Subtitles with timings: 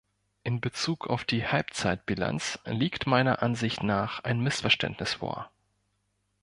[0.43, 5.51] In Bezug auf die Halbzeitbilanz liegt meiner Ansicht nach ein Missverständnis vor.